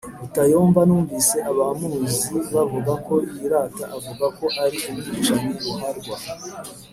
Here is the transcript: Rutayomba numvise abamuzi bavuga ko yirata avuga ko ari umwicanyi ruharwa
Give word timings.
Rutayomba 0.19 0.81
numvise 0.87 1.37
abamuzi 1.51 2.33
bavuga 2.53 2.93
ko 3.05 3.13
yirata 3.35 3.83
avuga 3.97 4.25
ko 4.37 4.45
ari 4.63 4.77
umwicanyi 4.89 5.51
ruharwa 5.63 6.17